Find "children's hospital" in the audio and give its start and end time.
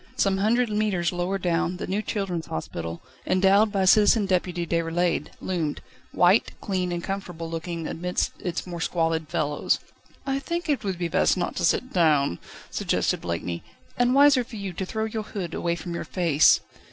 2.01-3.03